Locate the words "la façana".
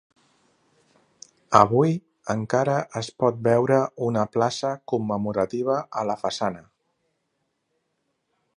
6.13-6.65